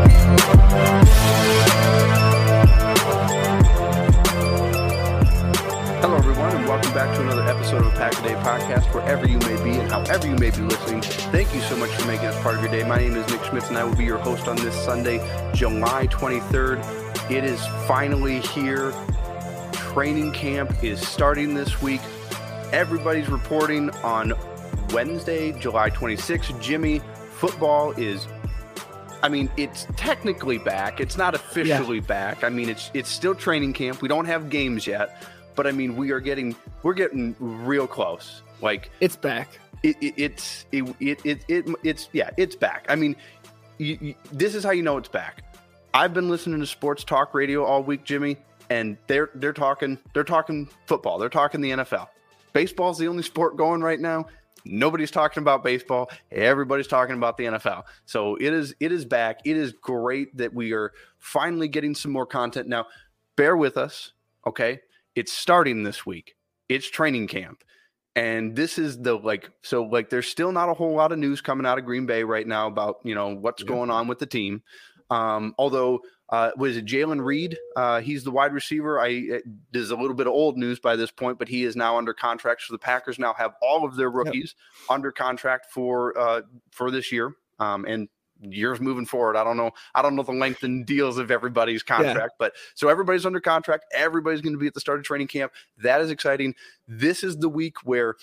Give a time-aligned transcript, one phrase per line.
[6.01, 9.27] Hello, everyone, and welcome back to another episode of the Pack a Day Podcast, wherever
[9.27, 11.01] you may be and however you may be listening.
[11.03, 12.85] Thank you so much for making us part of your day.
[12.85, 15.19] My name is Nick Schmitz, and I will be your host on this Sunday,
[15.55, 17.31] July 23rd.
[17.31, 18.93] It is finally here
[19.73, 22.01] training camp is starting this week.
[22.73, 24.35] Everybody's reporting on
[24.93, 26.61] Wednesday, July 26th.
[26.61, 27.01] Jimmy,
[27.33, 28.29] football is
[29.23, 31.01] I mean, it's technically back.
[31.01, 32.07] It's not officially yeah.
[32.07, 32.45] back.
[32.45, 34.03] I mean, it's it's still training camp.
[34.03, 35.23] We don't have games yet,
[35.55, 38.43] but I mean, we are getting we're getting real close.
[38.61, 39.59] Like it's back.
[39.83, 42.87] It, it it's it, it, it it it's yeah, it's back.
[42.89, 43.17] I mean,
[43.79, 45.45] you, you, this is how you know it's back.
[45.95, 48.37] I've been listening to sports talk radio all week, Jimmy
[48.71, 51.19] and they're they're talking they're talking football.
[51.19, 52.09] They're talking the NFL.
[52.53, 54.27] Baseball's the only sport going right now.
[54.65, 56.11] Nobody's talking about baseball.
[56.31, 57.85] Everybody's talking about the NFL.
[58.07, 59.41] So it is it is back.
[59.45, 62.69] It is great that we are finally getting some more content.
[62.69, 62.87] Now,
[63.37, 64.13] bear with us,
[64.47, 64.81] okay?
[65.15, 66.37] It's starting this week.
[66.69, 67.65] It's training camp.
[68.17, 71.41] And this is the like so like there's still not a whole lot of news
[71.41, 73.69] coming out of Green Bay right now about, you know, what's yeah.
[73.69, 74.63] going on with the team.
[75.11, 77.57] Um, although uh, was it Jayden Reed?
[77.75, 79.01] Uh, he's the wide receiver.
[79.01, 79.41] I
[79.73, 82.13] there's a little bit of old news by this point, but he is now under
[82.13, 82.63] contract.
[82.63, 84.97] So the Packers now have all of their rookies yep.
[84.97, 88.09] under contract for uh, for this year um, and
[88.41, 89.37] years moving forward.
[89.37, 89.71] I don't know.
[89.95, 92.37] I don't know the length and deals of everybody's contract, yeah.
[92.39, 93.87] but so everybody's under contract.
[93.93, 95.53] Everybody's going to be at the start of training camp.
[95.79, 96.55] That is exciting.
[96.87, 98.17] This is the week where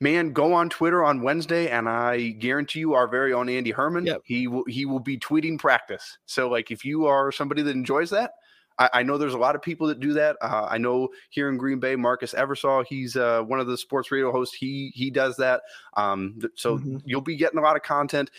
[0.00, 4.06] man, go on Twitter on Wednesday, and I guarantee you, our very own Andy Herman,
[4.06, 4.22] yep.
[4.24, 6.18] he will he will be tweeting practice.
[6.26, 8.32] So, like, if you are somebody that enjoys that,
[8.78, 10.36] I, I know there's a lot of people that do that.
[10.40, 14.10] Uh, I know here in Green Bay, Marcus Eversole, he's uh, one of the sports
[14.10, 14.54] radio hosts.
[14.54, 15.62] He he does that.
[15.96, 16.98] Um, so mm-hmm.
[17.04, 18.30] you'll be getting a lot of content.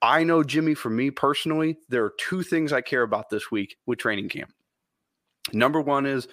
[0.00, 0.74] I know Jimmy.
[0.74, 4.52] For me personally, there are two things I care about this week with training camp.
[5.52, 6.28] Number one is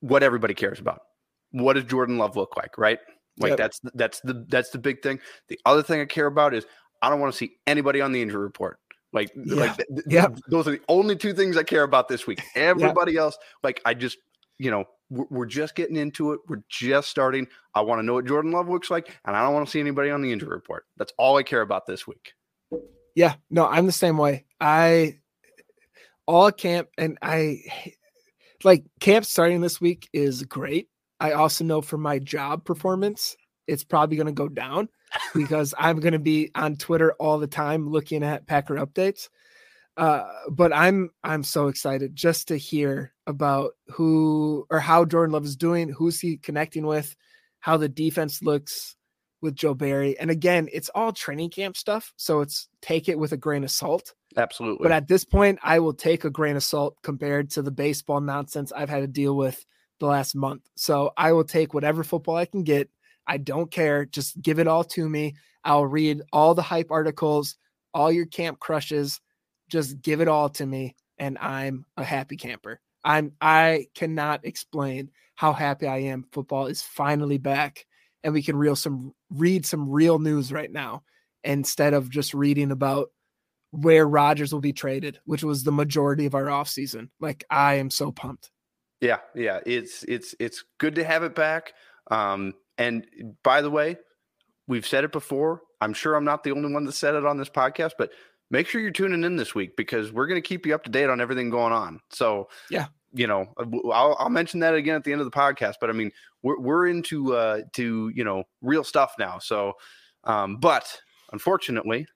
[0.00, 1.00] what everybody cares about.
[1.50, 2.98] What does Jordan Love look like, right?
[3.40, 3.58] Like yep.
[3.58, 5.20] that's that's the that's the big thing.
[5.48, 6.66] The other thing I care about is
[7.02, 8.78] I don't want to see anybody on the injury report.
[9.12, 9.54] Like, yeah.
[9.54, 12.42] like, yeah, those are the only two things I care about this week.
[12.54, 13.22] Everybody yeah.
[13.22, 14.18] else, like, I just,
[14.58, 16.40] you know, we're, we're, just getting into it.
[16.46, 17.46] We're just starting.
[17.74, 19.80] I want to know what Jordan Love looks like, and I don't want to see
[19.80, 20.84] anybody on the injury report.
[20.98, 22.34] That's all I care about this week.
[23.14, 24.44] Yeah, no, I'm the same way.
[24.60, 25.20] I
[26.26, 27.62] all camp, and I
[28.64, 30.88] like camp starting this week is great
[31.20, 33.36] I also know for my job performance,
[33.66, 34.88] it's probably going to go down
[35.34, 39.28] because I'm going to be on Twitter all the time looking at Packer updates.
[39.96, 45.44] Uh, but I'm I'm so excited just to hear about who or how Jordan Love
[45.44, 47.16] is doing, who's he connecting with,
[47.58, 48.94] how the defense looks
[49.42, 50.16] with Joe Barry.
[50.18, 53.72] And again, it's all training camp stuff, so it's take it with a grain of
[53.72, 54.14] salt.
[54.36, 54.84] Absolutely.
[54.84, 58.20] But at this point, I will take a grain of salt compared to the baseball
[58.20, 59.64] nonsense I've had to deal with
[60.00, 60.62] the last month.
[60.76, 62.88] So I will take whatever football I can get.
[63.26, 64.06] I don't care.
[64.06, 65.36] Just give it all to me.
[65.64, 67.56] I'll read all the hype articles,
[67.92, 69.20] all your camp crushes.
[69.68, 70.96] Just give it all to me.
[71.18, 72.80] And I'm a happy camper.
[73.04, 76.24] I'm I cannot explain how happy I am.
[76.32, 77.86] Football is finally back
[78.24, 81.02] and we can real some read some real news right now
[81.44, 83.10] instead of just reading about
[83.70, 87.10] where Rodgers will be traded, which was the majority of our offseason.
[87.20, 88.50] Like I am so pumped.
[89.00, 91.72] Yeah, yeah, it's it's it's good to have it back.
[92.10, 93.06] Um, and
[93.42, 93.96] by the way,
[94.66, 95.62] we've said it before.
[95.80, 98.10] I'm sure I'm not the only one that said it on this podcast, but
[98.50, 100.90] make sure you're tuning in this week because we're going to keep you up to
[100.90, 102.00] date on everything going on.
[102.10, 105.36] So yeah, you know, uh, I'll, I'll mention that again at the end of the
[105.36, 105.74] podcast.
[105.80, 106.10] But I mean,
[106.42, 109.38] we're we're into uh, to you know real stuff now.
[109.38, 109.74] So,
[110.24, 111.00] um, but
[111.32, 112.06] unfortunately,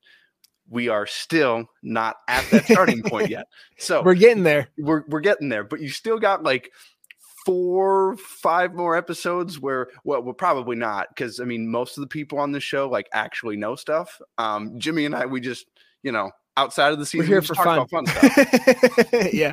[0.72, 3.46] we are still not at that starting point yet.
[3.78, 4.68] So we're getting there.
[4.78, 6.70] We're we're getting there, but you still got like
[7.44, 12.06] four, five more episodes where well, well probably not because I mean most of the
[12.06, 14.20] people on the show like actually know stuff.
[14.38, 15.66] Um, Jimmy and I, we just
[16.04, 17.88] you know outside of the season, we're here for fun.
[17.88, 19.08] fun stuff.
[19.32, 19.52] yeah.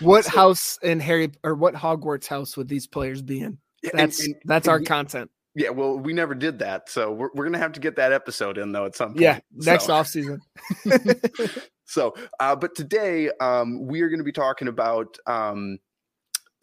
[0.00, 3.58] What so, house in Harry or what Hogwarts house would these players be in?
[3.92, 5.30] That's and, and, that's and our content.
[5.54, 8.58] Yeah, well, we never did that, so we're, we're gonna have to get that episode
[8.58, 9.20] in though at some point.
[9.20, 9.94] Yeah, next so.
[9.94, 10.40] off season.
[11.84, 15.78] so, uh, but today um, we are going to be talking about um,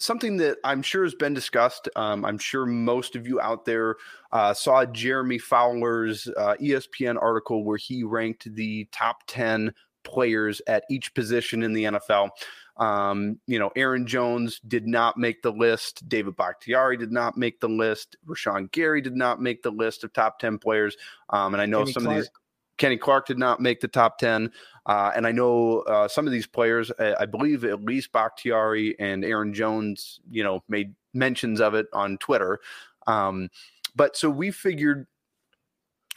[0.02, 1.88] something that I'm sure has been discussed.
[1.96, 3.96] Um, I'm sure most of you out there
[4.32, 10.84] uh, saw Jeremy Fowler's uh, ESPN article where he ranked the top 10 players at
[10.90, 12.30] each position in the NFL.
[12.78, 16.08] Um, you know, Aaron Jones did not make the list.
[16.10, 18.16] David Bakhtiari did not make the list.
[18.26, 20.96] Rashan Gary did not make the list of top 10 players.
[21.30, 22.18] Um, and I know Kenny some Clark.
[22.18, 22.32] of these
[22.78, 24.52] Kenny Clark did not make the top 10.
[24.88, 29.00] Uh, and I know uh, some of these players, I, I, believe at least Bakhtiari
[29.00, 32.60] and Aaron Jones, you know, made mentions of it on Twitter.
[33.06, 33.50] Um,
[33.96, 35.06] but so we figured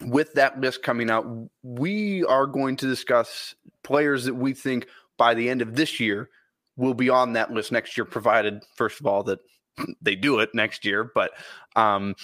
[0.04, 1.26] with that list coming out,
[1.62, 4.86] we are going to discuss players that we think
[5.16, 6.30] by the end of this year
[6.76, 9.38] will be on that list next year, provided, first of all, that
[10.02, 11.10] they do it next year.
[11.14, 11.32] But,
[11.76, 12.14] um,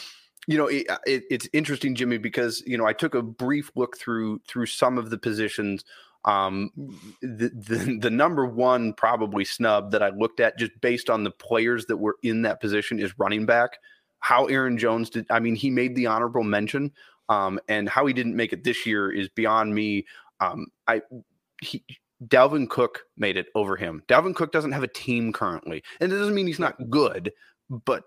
[0.46, 3.96] you know, it, it, it's interesting, Jimmy, because you know I took a brief look
[3.96, 5.84] through through some of the positions.
[6.24, 6.70] Um,
[7.22, 11.30] the, the the number one probably snub that I looked at just based on the
[11.30, 13.78] players that were in that position is running back.
[14.20, 16.92] How Aaron Jones did, I mean, he made the honorable mention,
[17.30, 20.04] um, and how he didn't make it this year is beyond me.
[20.40, 21.00] Um, I
[21.62, 21.82] he
[22.26, 24.02] Dalvin Cook made it over him.
[24.08, 27.32] Dalvin Cook doesn't have a team currently, and it doesn't mean he's not good,
[27.70, 28.04] but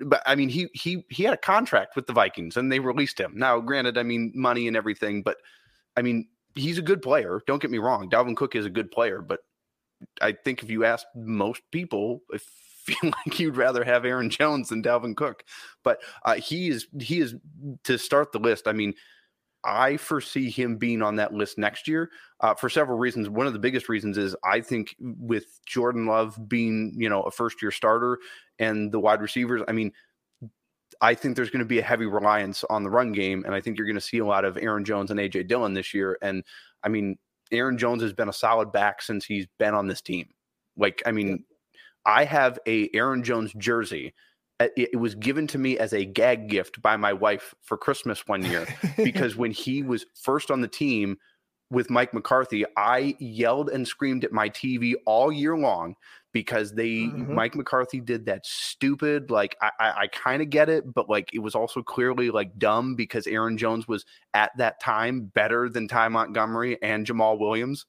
[0.00, 3.18] but I mean, he he he had a contract with the Vikings and they released
[3.18, 3.32] him.
[3.36, 5.38] Now, granted, I mean money and everything, but
[5.96, 7.40] I mean he's a good player.
[7.46, 9.40] Don't get me wrong, Dalvin Cook is a good player, but
[10.20, 12.38] I think if you ask most people, I
[12.86, 15.44] feel like you'd rather have Aaron Jones than Dalvin Cook.
[15.82, 17.34] But uh, he is he is
[17.84, 18.68] to start the list.
[18.68, 18.94] I mean,
[19.64, 22.10] I foresee him being on that list next year
[22.40, 23.28] uh, for several reasons.
[23.28, 27.30] One of the biggest reasons is I think with Jordan Love being, you know, a
[27.32, 28.18] first year starter
[28.58, 29.92] and the wide receivers, I mean,
[31.00, 33.44] I think there's going to be a heavy reliance on the run game.
[33.44, 35.74] And I think you're going to see a lot of Aaron Jones and AJ Dillon
[35.74, 36.16] this year.
[36.22, 36.44] And
[36.84, 37.18] I mean,
[37.50, 40.28] Aaron Jones has been a solid back since he's been on this team.
[40.76, 41.44] Like, I mean,
[42.06, 44.14] I have a Aaron Jones jersey
[44.58, 48.42] it was given to me as a gag gift by my wife for Christmas one
[48.42, 48.66] year
[48.96, 51.18] because when he was first on the team
[51.70, 55.94] with Mike McCarthy, I yelled and screamed at my TV all year long
[56.32, 57.34] because they mm-hmm.
[57.34, 61.34] Mike McCarthy did that stupid like I I, I kind of get it, but like
[61.34, 65.88] it was also clearly like dumb because Aaron Jones was at that time better than
[65.88, 67.84] Ty Montgomery and Jamaal Williams.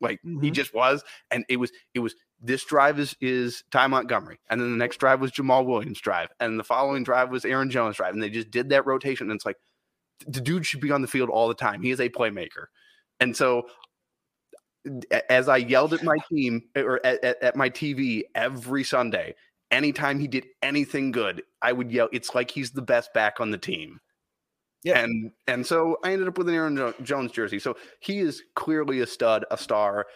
[0.00, 0.40] Like mm-hmm.
[0.40, 4.60] he just was, and it was it was this drive is is Ty Montgomery, and
[4.60, 7.96] then the next drive was Jamaal Williams' drive, and the following drive was Aaron Jones'
[7.96, 9.30] drive, and they just did that rotation.
[9.30, 9.58] And it's like
[10.26, 11.82] the dude should be on the field all the time.
[11.82, 12.66] He is a playmaker,
[13.20, 13.66] and so
[15.28, 19.34] as I yelled at my team or at, at, at my TV every Sunday,
[19.70, 23.50] anytime he did anything good, I would yell, "It's like he's the best back on
[23.50, 24.00] the team."
[24.82, 27.58] Yeah, and and so I ended up with an Aaron Jones jersey.
[27.58, 30.06] So he is clearly a stud, a star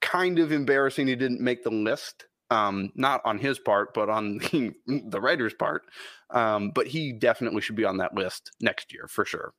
[0.00, 2.26] kind of embarrassing he didn't make the list.
[2.50, 4.72] Um, not on his part, but on the,
[5.06, 5.82] the writer's part.
[6.30, 9.52] Um, but he definitely should be on that list next year for sure.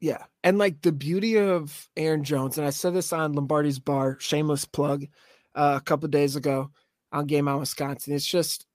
[0.00, 0.24] Yeah.
[0.42, 4.64] And like the beauty of Aaron Jones, and I said this on Lombardi's Bar, shameless
[4.64, 5.04] plug,
[5.54, 6.70] uh, a couple days ago
[7.12, 8.12] on Game On Wisconsin.
[8.12, 8.66] It's just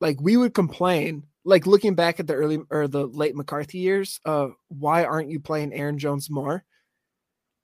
[0.00, 4.20] like we would complain, like looking back at the early or the late McCarthy years,
[4.24, 6.64] uh, why aren't you playing Aaron Jones more?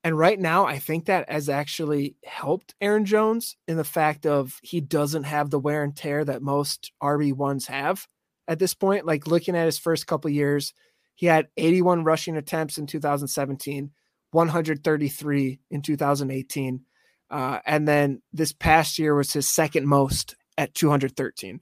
[0.07, 4.57] And right now, I think that has actually helped Aaron Jones in the fact of
[4.63, 8.07] he doesn't have the wear and tear that most RB ones have
[8.47, 9.05] at this point.
[9.05, 10.75] Like looking at his first couple years,
[11.17, 13.91] he had 81 rushing attempts in 2017,
[14.31, 16.85] 133 in 2018,
[17.29, 21.61] uh, and then this past year was his second most at 213.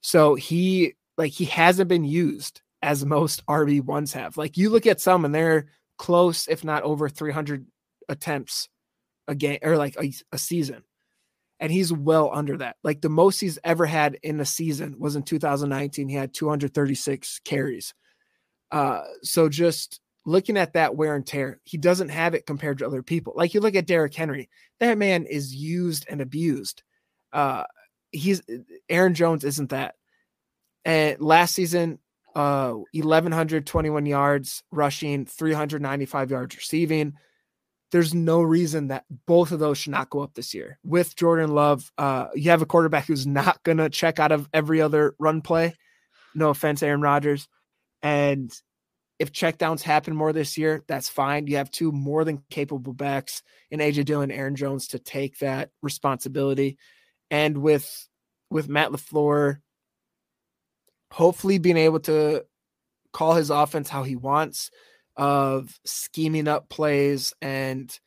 [0.00, 4.38] So he like he hasn't been used as most RB ones have.
[4.38, 5.66] Like you look at some and they're
[5.98, 7.66] close, if not over 300
[8.08, 8.68] attempts
[9.28, 10.82] a game or like a, a season.
[11.60, 12.76] and he's well under that.
[12.82, 16.08] Like the most he's ever had in a season was in 2019.
[16.08, 17.94] He had 236 carries.
[18.72, 22.86] Uh, so just looking at that wear and tear, he doesn't have it compared to
[22.86, 23.34] other people.
[23.36, 24.48] Like you look at Derrick Henry,
[24.80, 26.82] that man is used and abused.
[27.32, 27.62] Uh,
[28.10, 28.42] he's
[28.88, 29.94] Aaron Jones isn't that.
[30.84, 32.00] And last season,
[32.34, 37.14] uh, 1121 yards rushing, 395 yards receiving
[37.92, 40.78] there's no reason that both of those should not go up this year.
[40.82, 44.48] With Jordan Love, uh, you have a quarterback who's not going to check out of
[44.52, 45.74] every other run play.
[46.34, 47.46] No offense, Aaron Rodgers.
[48.02, 48.50] And
[49.18, 51.46] if checkdowns happen more this year, that's fine.
[51.46, 55.38] You have two more than capable backs in AJ Dillon, and Aaron Jones to take
[55.38, 56.78] that responsibility.
[57.30, 58.08] And with
[58.50, 59.58] with Matt LaFleur,
[61.12, 62.44] hopefully being able to
[63.12, 64.70] call his offense how he wants
[65.16, 67.98] of scheming up plays and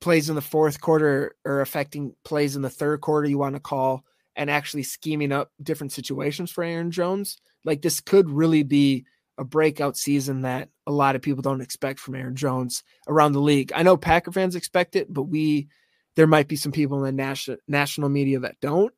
[0.00, 3.60] plays in the fourth quarter or affecting plays in the third quarter you want to
[3.60, 4.04] call
[4.36, 7.38] and actually scheming up different situations for Aaron Jones.
[7.64, 9.04] Like this could really be
[9.36, 13.40] a breakout season that a lot of people don't expect from Aaron Jones around the
[13.40, 13.72] league.
[13.74, 15.68] I know Packer fans expect it, but we
[16.16, 18.92] there might be some people in the national national media that don't.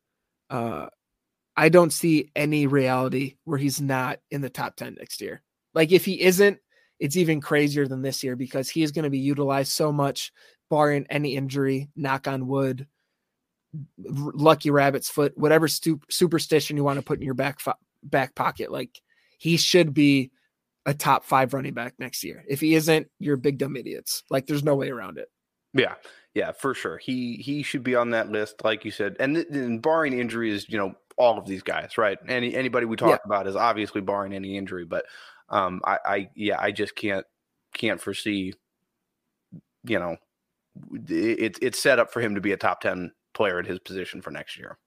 [0.50, 0.88] Uh,
[1.56, 5.42] I don't see any reality where he's not in the top 10 next year.
[5.74, 6.58] Like if he isn't,
[7.02, 10.32] it's even crazier than this year because he is going to be utilized so much,
[10.70, 12.86] barring any injury, knock on wood,
[14.06, 18.36] lucky rabbit's foot, whatever stu- superstition you want to put in your back fo- back
[18.36, 18.70] pocket.
[18.70, 19.02] Like
[19.36, 20.30] he should be
[20.86, 22.44] a top five running back next year.
[22.48, 24.22] If he isn't, you're big dumb idiots.
[24.30, 25.28] Like there's no way around it.
[25.74, 25.94] Yeah,
[26.34, 26.98] yeah, for sure.
[26.98, 29.16] He he should be on that list, like you said.
[29.18, 32.18] And, and barring injuries, you know, all of these guys, right?
[32.28, 33.18] Any anybody we talk yeah.
[33.24, 35.04] about is obviously barring any injury, but
[35.52, 37.26] um, I, I yeah, I just can't
[37.74, 38.54] can't foresee.
[39.84, 40.16] You know,
[41.06, 44.22] it's it's set up for him to be a top ten player at his position
[44.22, 44.78] for next year.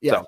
[0.00, 0.12] Yeah.
[0.12, 0.26] So,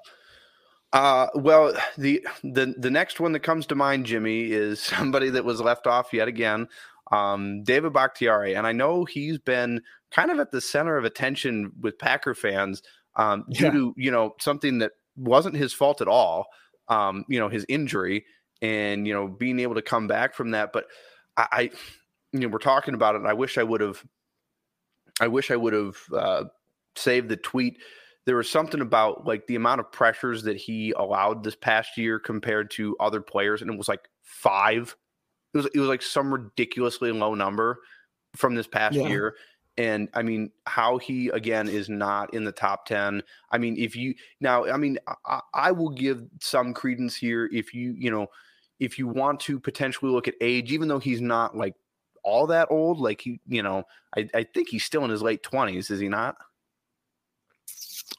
[0.92, 5.44] uh, well, the the the next one that comes to mind, Jimmy, is somebody that
[5.44, 6.68] was left off yet again.
[7.12, 9.80] Um, David Bakhtiari, and I know he's been
[10.10, 12.82] kind of at the center of attention with Packer fans
[13.16, 13.70] um, due yeah.
[13.72, 16.46] to you know something that wasn't his fault at all.
[16.88, 18.24] Um, you know, his injury
[18.62, 20.72] and you know being able to come back from that.
[20.72, 20.86] But
[21.36, 21.70] I, I
[22.32, 23.18] you know, we're talking about it.
[23.18, 24.02] And I wish I would have.
[25.20, 26.44] I wish I would have uh,
[26.94, 27.78] saved the tweet.
[28.26, 32.18] There was something about like the amount of pressures that he allowed this past year
[32.18, 34.94] compared to other players, and it was like five.
[35.54, 37.78] It was it was like some ridiculously low number
[38.34, 39.08] from this past yeah.
[39.08, 39.36] year.
[39.78, 43.22] And I mean, how he again is not in the top 10.
[43.50, 47.74] I mean, if you now, I mean, I, I will give some credence here if
[47.74, 48.28] you, you know,
[48.78, 51.74] if you want to potentially look at age, even though he's not like
[52.22, 53.84] all that old, like he, you know,
[54.16, 56.36] I, I think he's still in his late 20s, is he not?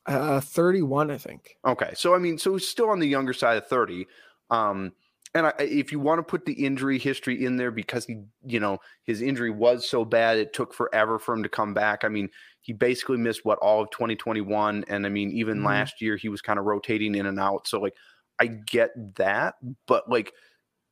[0.06, 1.58] Uh, 31, I think.
[1.66, 1.92] Okay.
[1.94, 4.08] So, I mean, so he's still on the younger side of 30.
[4.50, 4.94] Um,
[5.34, 8.60] and I, if you want to put the injury history in there because he, you
[8.60, 12.04] know, his injury was so bad, it took forever for him to come back.
[12.04, 12.30] I mean,
[12.62, 14.86] he basically missed what all of 2021.
[14.88, 15.68] And I mean, even mm-hmm.
[15.68, 17.68] last year, he was kind of rotating in and out.
[17.68, 17.94] So, like,
[18.40, 19.56] I get that.
[19.88, 20.34] But, like,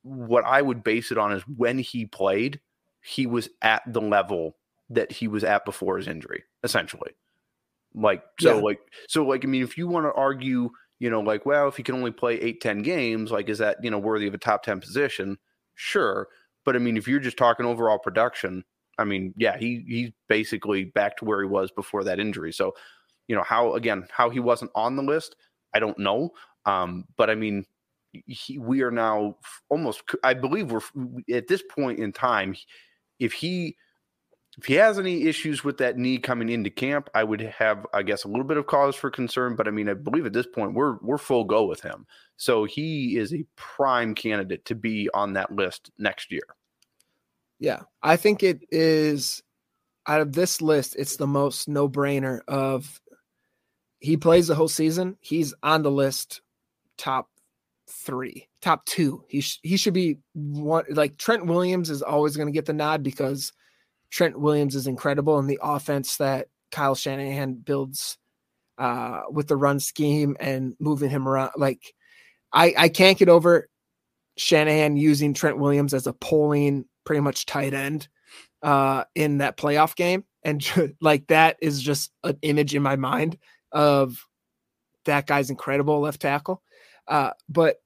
[0.03, 2.59] what I would base it on is when he played,
[3.01, 4.57] he was at the level
[4.89, 7.11] that he was at before his injury, essentially.
[7.93, 8.61] Like, so, yeah.
[8.61, 11.77] like, so, like, I mean, if you want to argue, you know, like, well, if
[11.77, 14.37] he can only play eight, 10 games, like, is that, you know, worthy of a
[14.37, 15.37] top 10 position?
[15.75, 16.27] Sure.
[16.65, 18.65] But I mean, if you're just talking overall production,
[18.97, 22.51] I mean, yeah, he he's basically back to where he was before that injury.
[22.51, 22.73] So,
[23.27, 25.35] you know, how again, how he wasn't on the list,
[25.75, 26.31] I don't know.
[26.65, 27.65] Um, but I mean,
[28.25, 29.37] he, we are now
[29.69, 30.81] almost, I believe we're
[31.31, 32.55] at this point in time,
[33.19, 33.75] if he
[34.57, 38.03] if he has any issues with that knee coming into camp, I would have, I
[38.03, 39.55] guess, a little bit of cause for concern.
[39.57, 42.07] But I mean, I believe at this point we're we're full go with him.
[42.37, 46.43] So he is a prime candidate to be on that list next year.
[47.59, 49.43] Yeah, I think it is
[50.07, 53.01] out of this list, it's the most no brainer of
[54.05, 55.17] he plays the whole season.
[55.19, 56.41] He's on the list,
[56.95, 57.27] top
[57.89, 59.23] three, top two.
[59.27, 60.85] He sh- he should be one.
[60.91, 63.51] Like Trent Williams is always going to get the nod because
[64.11, 68.19] Trent Williams is incredible in the offense that Kyle Shanahan builds
[68.77, 71.53] uh, with the run scheme and moving him around.
[71.57, 71.81] Like,
[72.53, 73.69] I, I can't get over
[74.37, 78.07] Shanahan using Trent Williams as a polling pretty much tight end
[78.61, 80.25] uh, in that playoff game.
[80.43, 80.63] And
[81.01, 83.39] like that is just an image in my mind
[83.75, 84.25] of
[85.03, 86.63] that guy's incredible left tackle.
[87.07, 87.77] Uh, but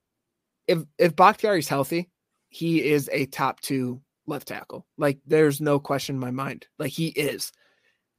[0.68, 2.10] if if Bakhtiari's healthy,
[2.48, 4.86] he is a top two left tackle.
[4.98, 6.68] Like there's no question in my mind.
[6.78, 7.52] Like he is.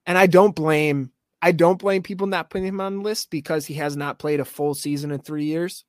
[0.05, 3.65] And I don't blame I don't blame people not putting him on the list because
[3.65, 5.85] he has not played a full season in three years.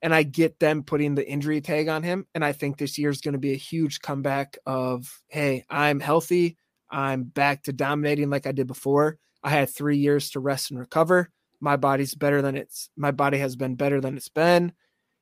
[0.00, 2.26] And I get them putting the injury tag on him.
[2.34, 6.00] And I think this year is going to be a huge comeback of, hey, I'm
[6.00, 6.56] healthy.
[6.90, 9.18] I'm back to dominating like I did before.
[9.42, 11.30] I had three years to rest and recover.
[11.60, 14.72] My body's better than it's my body has been better than it's been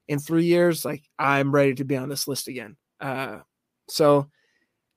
[0.08, 0.84] in three years.
[0.84, 2.76] Like I'm ready to be on this list again.
[3.00, 3.38] Uh,
[3.88, 4.28] so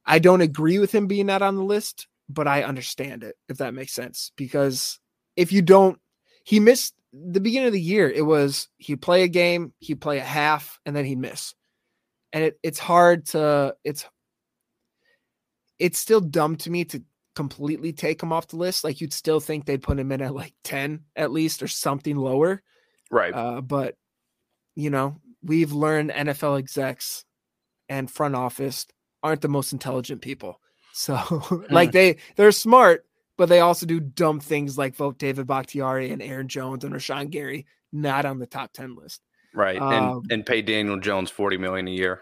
[0.06, 3.58] I don't agree with him being not on the list, but I understand it if
[3.58, 4.32] that makes sense.
[4.36, 5.00] Because
[5.36, 6.00] if you don't,
[6.44, 8.10] he missed the beginning of the year.
[8.10, 11.54] It was he'd play a game, he'd play a half, and then he'd miss.
[12.34, 14.06] And it, it's hard to it's
[15.80, 17.04] it's still dumb to me to
[17.36, 18.84] completely take him off the list.
[18.84, 22.16] Like you'd still think they'd put him in at like 10 at least or something
[22.16, 22.62] lower.
[23.12, 23.34] Right.
[23.34, 23.96] Uh, but
[24.76, 27.26] you know, we've learned NFL execs
[27.90, 28.88] and front office
[29.22, 30.60] aren't the most intelligent people.
[30.94, 33.06] So like they they're smart,
[33.38, 37.30] but they also do dumb things like vote David Bakhtiari and Aaron Jones and Rashan
[37.30, 39.22] Gary not on the top 10 list.
[39.54, 39.80] Right.
[39.80, 42.22] Um, and and pay Daniel Jones 40 million a year.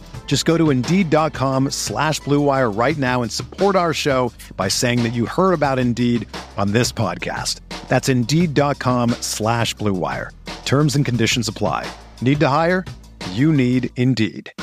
[0.25, 5.11] Just go to Indeed.com slash BlueWire right now and support our show by saying that
[5.11, 6.25] you heard about Indeed
[6.55, 7.59] on this podcast.
[7.89, 10.29] That's Indeed.com slash BlueWire.
[10.63, 11.85] Terms and conditions apply.
[12.21, 12.85] Need to hire?
[13.31, 14.53] You need Indeed.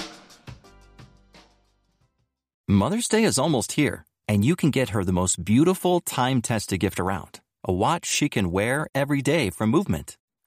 [2.66, 6.98] Mother's Day is almost here, and you can get her the most beautiful time-tested gift
[6.98, 7.40] around.
[7.62, 10.16] A watch she can wear every day from Movement.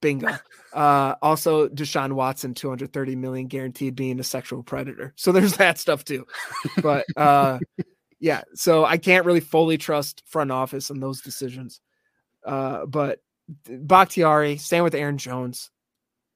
[0.00, 0.36] Bingo.
[0.72, 5.12] Uh, also, Deshaun Watson, 230 million guaranteed being a sexual predator.
[5.16, 6.26] So there's that stuff too.
[6.82, 7.58] But uh,
[8.20, 11.80] yeah, so I can't really fully trust front office and those decisions.
[12.44, 13.20] Uh, but
[13.68, 15.70] Bakhtiari, staying with Aaron Jones,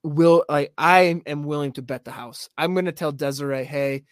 [0.02, 2.48] will like I am willing to bet the house.
[2.56, 4.04] I'm going to tell Desiree, hey,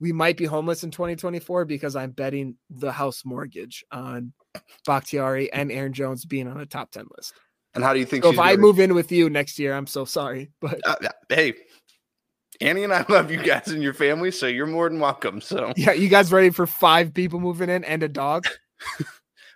[0.00, 4.32] we might be homeless in 2024 because I'm betting the house mortgage on
[4.86, 7.32] Bakhtiari and Aaron Jones being on a top 10 list.
[7.76, 8.24] And how do you think?
[8.24, 10.96] So if I move in with you next year, I'm so sorry, but uh,
[11.28, 11.54] hey,
[12.60, 15.40] Annie and I love you guys and your family, so you're more than welcome.
[15.40, 18.46] So yeah, you guys ready for five people moving in and a dog?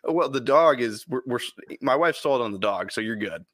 [0.05, 1.41] well, the dog is we're, we're
[1.81, 3.45] my wife sold on the dog, so you're good.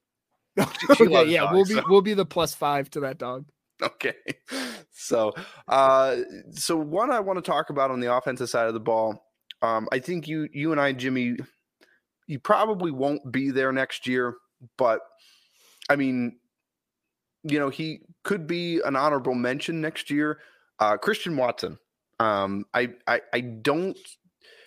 [0.90, 1.85] okay, yeah, we'll be so.
[1.88, 3.46] we'll be the plus five to that dog.
[3.81, 4.14] Okay.
[4.90, 5.35] So,
[5.68, 6.16] uh,
[6.50, 9.22] so one I want to talk about on the offensive side of the ball.
[9.61, 11.37] Um, I think you, you and I, Jimmy,
[12.26, 14.35] you probably won't be there next year,
[14.76, 15.00] but
[15.88, 16.38] I mean,
[17.42, 20.38] you know, he could be an honorable mention next year.
[20.79, 21.79] Uh, Christian Watson.
[22.18, 23.96] Um, I, I, I don't.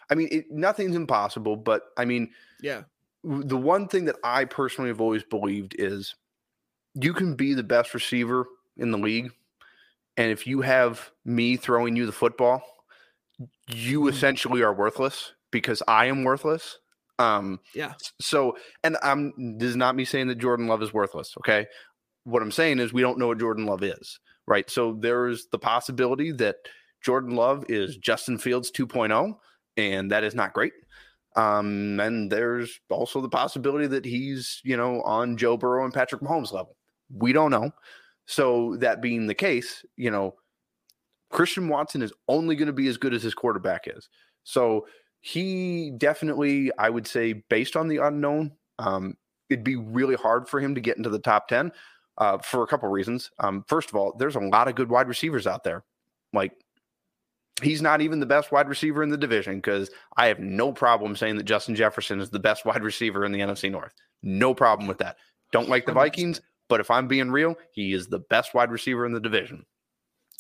[0.10, 2.32] I mean, it, nothing's impossible, but I mean,
[2.62, 2.84] yeah.
[3.24, 6.16] The one thing that I personally have always believed is
[6.94, 9.32] you can be the best receiver in the league.
[10.16, 12.64] And if you have me throwing you the football,
[13.68, 14.10] you mm.
[14.10, 16.80] essentially are worthless because I am worthless.
[17.20, 17.94] Um, yeah.
[18.20, 21.36] So, and I'm this is not me saying that Jordan Love is worthless.
[21.40, 21.68] Okay.
[22.24, 24.70] What I'm saying is we don't know what Jordan Love is, right?
[24.70, 26.56] So there's the possibility that
[27.04, 29.36] Jordan Love is Justin Fields 2.0,
[29.78, 30.74] and that is not great.
[31.36, 36.22] Um, and there's also the possibility that he's, you know, on Joe Burrow and Patrick
[36.22, 36.76] Mahomes level.
[37.14, 37.72] We don't know.
[38.26, 40.36] So that being the case, you know,
[41.32, 44.10] Christian Watson is only going to be as good as his quarterback is.
[44.44, 44.86] So
[45.22, 49.18] he definitely, I would say, based on the unknown, um,
[49.50, 51.72] it'd be really hard for him to get into the top 10
[52.18, 53.32] uh, for a couple reasons.
[53.40, 55.84] Um, first of all, there's a lot of good wide receivers out there.
[56.32, 56.54] Like,
[57.62, 61.16] he's not even the best wide receiver in the division because I have no problem
[61.16, 63.94] saying that Justin Jefferson is the best wide receiver in the NFC North.
[64.24, 65.18] No problem with that.
[65.52, 69.06] Don't like the Vikings, but if I'm being real, he is the best wide receiver
[69.06, 69.66] in the division.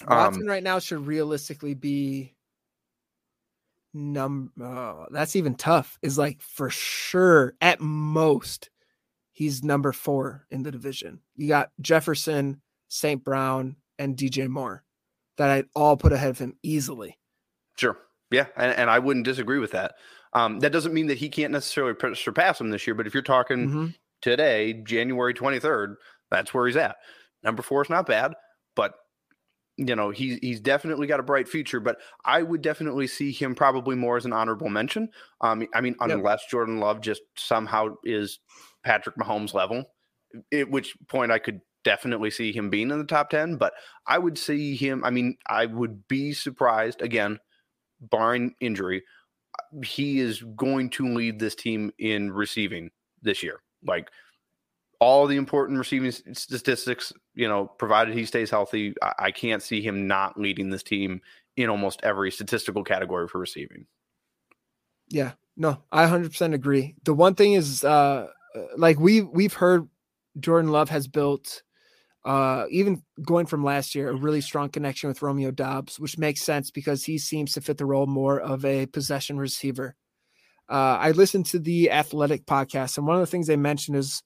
[0.07, 2.35] Watson um, right now should realistically be
[3.93, 8.69] num oh, that's even tough is like for sure at most
[9.31, 11.21] he's number four in the division.
[11.35, 14.83] You got jefferson st brown and dj moore
[15.37, 17.17] that i'd all put ahead of him easily.
[17.77, 17.97] Sure.
[18.31, 19.95] Yeah and, and i wouldn't disagree with that.
[20.31, 23.23] Um, that doesn't mean that he can't necessarily surpass him this year but if you're
[23.23, 23.87] talking mm-hmm.
[24.21, 25.95] today january 23rd
[26.29, 26.97] that's where he's at.
[27.41, 28.35] Number four is not bad
[29.87, 33.55] you know he's he's definitely got a bright future but i would definitely see him
[33.55, 35.09] probably more as an honorable mention
[35.41, 36.09] um i mean yep.
[36.11, 38.39] unless jordan love just somehow is
[38.83, 39.85] patrick mahomes level
[40.53, 43.73] at which point i could definitely see him being in the top 10 but
[44.05, 47.39] i would see him i mean i would be surprised again
[48.01, 49.01] barring injury
[49.83, 52.89] he is going to lead this team in receiving
[53.21, 54.09] this year like
[54.99, 59.81] all the important receiving statistics, you know, provided he stays healthy, I, I can't see
[59.81, 61.21] him not leading this team
[61.55, 63.85] in almost every statistical category for receiving.
[65.09, 66.95] Yeah, no, I 100% agree.
[67.03, 68.27] The one thing is, uh,
[68.77, 69.87] like we we've heard,
[70.39, 71.63] Jordan Love has built,
[72.25, 76.41] uh, even going from last year, a really strong connection with Romeo Doubs, which makes
[76.41, 79.95] sense because he seems to fit the role more of a possession receiver.
[80.69, 84.21] Uh, I listened to the Athletic podcast, and one of the things they mentioned is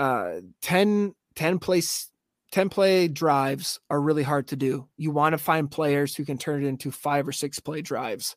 [0.00, 2.10] uh 10 10 place
[2.52, 4.88] 10 play drives are really hard to do.
[4.96, 8.34] You want to find players who can turn it into five or six play drives.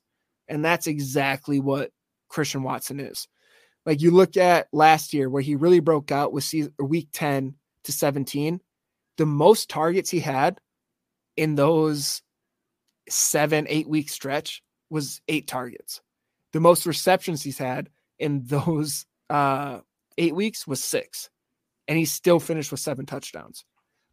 [0.47, 1.91] And that's exactly what
[2.30, 3.28] Christian Watson is.
[3.86, 7.56] Like you look at last year where he really broke out with season, week 10
[7.86, 8.62] to 17,
[9.17, 10.60] the most targets he had
[11.36, 12.21] in those
[13.10, 16.02] seven, eight week stretch was eight targets.
[16.52, 19.80] The most receptions he's had in those uh,
[20.17, 21.30] eight weeks was six
[21.88, 23.65] and he still finished with seven touchdowns.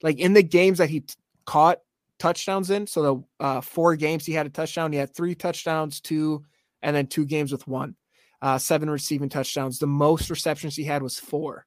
[0.02, 1.14] Like in the games that he t-
[1.46, 1.78] caught
[2.18, 6.00] touchdowns in, so the uh, four games he had a touchdown, he had three touchdowns,
[6.00, 6.44] two,
[6.82, 7.96] and then two games with one,
[8.42, 9.78] uh, seven receiving touchdowns.
[9.78, 11.66] The most receptions he had was four.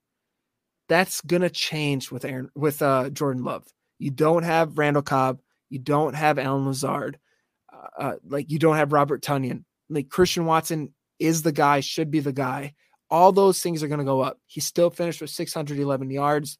[0.89, 3.65] That's gonna change with Aaron with uh, Jordan Love.
[3.99, 5.39] You don't have Randall Cobb,
[5.69, 7.19] you don't have Allen Lazard,
[7.71, 9.63] uh, uh like you don't have Robert Tonyan.
[9.89, 12.73] Like Christian Watson is the guy, should be the guy
[13.13, 14.39] all those things are going to go up.
[14.47, 16.57] He still finished with 611 yards.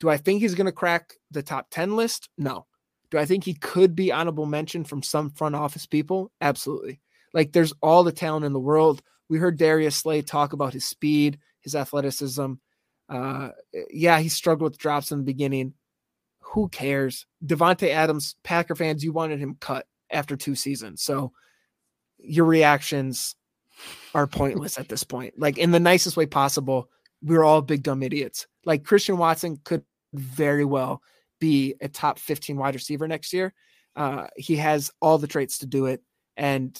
[0.00, 2.30] Do I think he's going to crack the top 10 list?
[2.38, 2.64] No.
[3.10, 6.32] Do I think he could be honorable mention from some front office people?
[6.40, 7.02] Absolutely.
[7.34, 9.02] Like there's all the talent in the world.
[9.28, 12.54] We heard Darius Slay talk about his speed, his athleticism.
[13.06, 13.50] Uh,
[13.90, 15.74] yeah, he struggled with drops in the beginning.
[16.40, 17.26] Who cares?
[17.44, 21.02] Davante Adams, Packer fans, you wanted him cut after two seasons.
[21.02, 21.32] So
[22.16, 23.34] your reactions
[24.14, 25.34] are pointless at this point.
[25.38, 26.88] Like in the nicest way possible,
[27.22, 28.46] we're all big dumb idiots.
[28.64, 31.02] Like Christian Watson could very well
[31.40, 33.52] be a top 15 wide receiver next year.
[33.96, 36.02] Uh, he has all the traits to do it.
[36.36, 36.78] And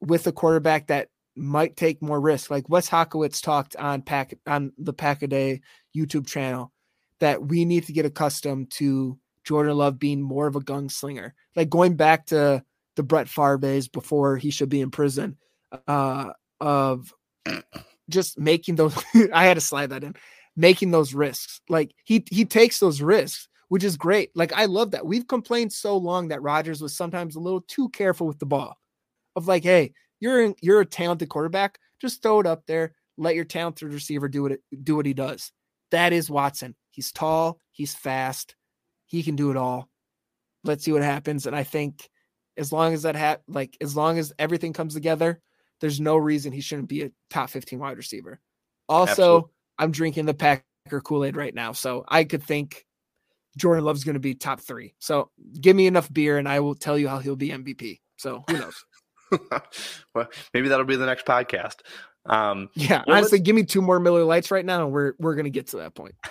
[0.00, 4.72] with a quarterback that might take more risk, like Wes Hodkiewicz talked on pack on
[4.78, 5.60] the Pack a Day
[5.96, 6.72] YouTube channel,
[7.20, 11.32] that we need to get accustomed to Jordan Love being more of a gunslinger.
[11.56, 12.64] Like going back to
[12.96, 15.36] the Brett Favre days before he should be in prison
[15.86, 17.12] uh, of
[18.08, 18.96] just making those.
[19.32, 20.14] I had to slide that in,
[20.56, 21.60] making those risks.
[21.68, 24.30] Like he he takes those risks, which is great.
[24.34, 25.06] Like I love that.
[25.06, 28.76] We've complained so long that Rodgers was sometimes a little too careful with the ball.
[29.36, 31.78] Of like, hey, you're in, you're a talented quarterback.
[32.00, 32.94] Just throw it up there.
[33.16, 35.52] Let your talented receiver do what it, do what he does.
[35.90, 36.74] That is Watson.
[36.90, 37.58] He's tall.
[37.70, 38.54] He's fast.
[39.06, 39.88] He can do it all.
[40.64, 41.46] Let's see what happens.
[41.46, 42.08] And I think
[42.56, 45.40] as long as that ha- like as long as everything comes together,
[45.80, 48.40] there's no reason he shouldn't be a top 15 wide receiver.
[48.88, 49.50] Also, Absolutely.
[49.78, 51.72] I'm drinking the Packer Kool Aid right now.
[51.72, 52.84] So I could think
[53.56, 54.94] Jordan Love's going to be top three.
[54.98, 58.00] So give me enough beer and I will tell you how he'll be MVP.
[58.16, 58.84] So who knows?
[60.14, 61.76] well, maybe that'll be the next podcast.
[62.26, 65.34] Um, yeah, well, honestly, give me two more Miller Lights right now, and we're we're
[65.34, 66.14] gonna get to that point.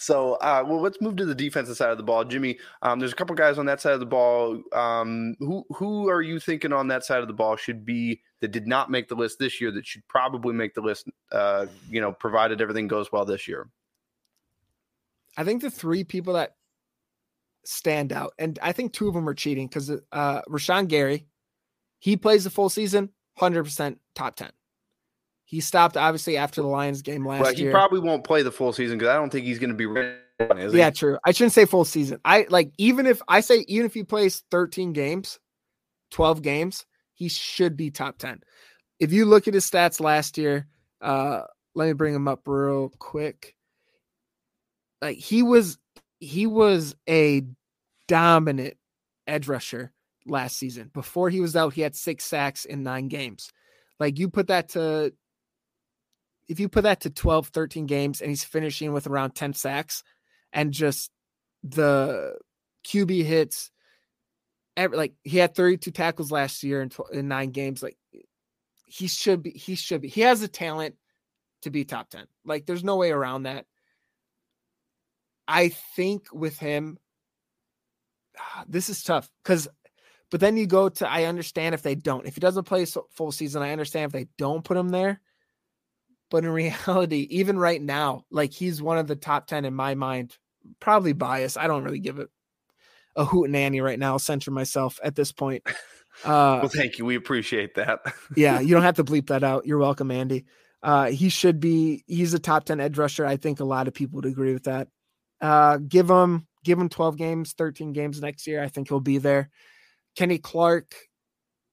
[0.00, 2.58] So, uh, well, let's move to the defensive side of the ball, Jimmy.
[2.80, 4.62] Um, there's a couple guys on that side of the ball.
[4.72, 8.50] Um, who who are you thinking on that side of the ball should be that
[8.50, 11.06] did not make the list this year that should probably make the list?
[11.30, 13.68] Uh, you know, provided everything goes well this year.
[15.36, 16.56] I think the three people that
[17.66, 21.26] stand out, and I think two of them are cheating because uh, Rashan Gary,
[21.98, 24.50] he plays the full season, hundred percent top ten.
[25.50, 27.70] He stopped obviously after the Lions game last well, he year.
[27.70, 29.84] He probably won't play the full season because I don't think he's going to be
[29.84, 30.16] ready.
[30.38, 31.18] yeah, true.
[31.24, 32.20] I shouldn't say full season.
[32.24, 35.40] I like even if I say even if he plays 13 games,
[36.12, 38.44] 12 games, he should be top 10.
[39.00, 40.68] If you look at his stats last year,
[41.00, 41.40] uh
[41.74, 43.56] let me bring him up real quick.
[45.02, 45.78] Like he was
[46.20, 47.42] he was a
[48.06, 48.74] dominant
[49.26, 49.92] edge rusher
[50.26, 50.92] last season.
[50.94, 53.50] Before he was out, he had six sacks in nine games.
[53.98, 55.12] Like you put that to
[56.50, 60.02] if you put that to 12, 13 games and he's finishing with around 10 sacks
[60.52, 61.12] and just
[61.62, 62.36] the
[62.84, 63.70] QB hits,
[64.76, 67.84] every, like he had 32 tackles last year in, 12, in nine games.
[67.84, 67.96] Like
[68.84, 70.96] he should be, he should be, he has the talent
[71.62, 72.26] to be top 10.
[72.44, 73.66] Like there's no way around that.
[75.46, 76.98] I think with him,
[78.36, 79.68] ah, this is tough because,
[80.32, 83.30] but then you go to, I understand if they don't, if he doesn't play full
[83.30, 85.20] season, I understand if they don't put him there
[86.30, 89.94] but in reality, even right now, like he's one of the top 10 in my
[89.94, 90.36] mind.
[90.78, 91.58] Probably biased.
[91.58, 92.28] I don't really give it
[93.16, 94.12] a hoot and Annie right now.
[94.12, 95.62] I'll censor myself at this point.
[96.24, 97.04] Uh, well, thank you.
[97.04, 98.00] We appreciate that.
[98.36, 99.66] yeah, you don't have to bleep that out.
[99.66, 100.44] You're welcome, Andy.
[100.82, 102.04] Uh, he should be.
[102.06, 103.24] He's a top ten edge rusher.
[103.24, 104.88] I think a lot of people would agree with that.
[105.40, 108.62] Uh, give him give him 12 games, 13 games next year.
[108.62, 109.50] I think he'll be there.
[110.16, 110.94] Kenny Clark.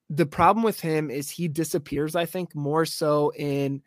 [0.10, 2.15] The problem with him is he disappears.
[2.15, 3.82] I think more so in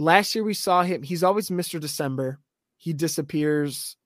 [0.00, 1.78] Last year we saw him, he's always Mr.
[1.78, 2.38] December.
[2.78, 3.96] He disappears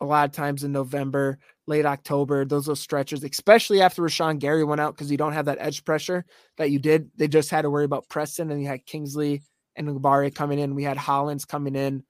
[0.00, 4.64] a lot of times in November, late October, those are stretches, especially after Rashan Gary
[4.64, 6.24] went out because you don't have that edge pressure
[6.58, 7.10] that you did.
[7.16, 9.42] They just had to worry about Preston and you had Kingsley
[9.76, 10.74] and Enagbare coming in.
[10.74, 12.04] We had Hollins coming in,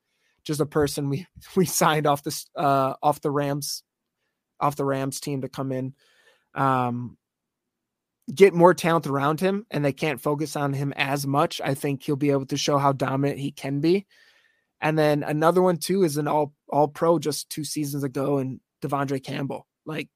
[0.44, 3.82] just a person we we signed off this uh off the Rams
[4.60, 5.94] off the Rams team to come in.
[6.54, 7.16] Um
[8.32, 12.02] get more talent around him and they can't focus on him as much, I think
[12.02, 14.06] he'll be able to show how dominant he can be.
[14.80, 18.60] And then another one too is an all all pro just two seasons ago and
[18.82, 19.66] De'Vondre Campbell.
[19.86, 20.08] Like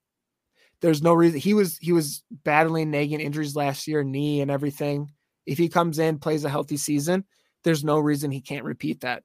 [0.81, 5.11] there's no reason he was he was battling nagging injuries last year, knee and everything.
[5.47, 7.25] If he comes in, plays a healthy season,
[7.63, 9.23] there's no reason he can't repeat that.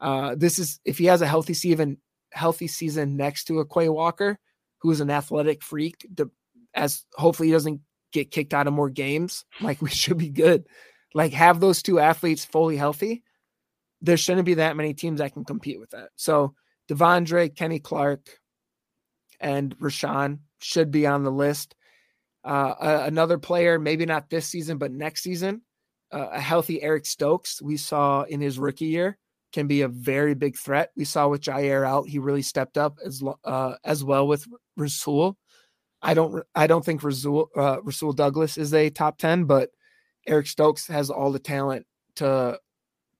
[0.00, 1.98] Uh, this is if he has a healthy season,
[2.32, 4.38] healthy season next to a Quay Walker,
[4.78, 6.06] who is an athletic freak,
[6.74, 7.80] as hopefully he doesn't
[8.16, 10.66] get kicked out of more games, like we should be good.
[11.14, 13.22] Like have those two athletes fully healthy.
[14.02, 16.10] There shouldn't be that many teams that can compete with that.
[16.16, 16.54] So
[16.88, 18.38] De'Vondre, Kenny Clark,
[19.40, 21.74] and Rashan should be on the list.
[22.44, 25.62] Uh, uh, another player, maybe not this season, but next season,
[26.12, 29.18] uh, a healthy Eric Stokes we saw in his rookie year
[29.52, 30.90] can be a very big threat.
[30.96, 35.36] We saw with Jaire out, he really stepped up as uh, as well with Rasul.
[36.02, 39.70] I don't I don't think Rasul, uh, Rasul Douglas is a top 10, but
[40.26, 42.58] Eric Stokes has all the talent to